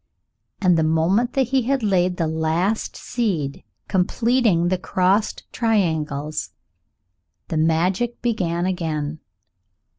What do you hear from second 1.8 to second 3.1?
lain the last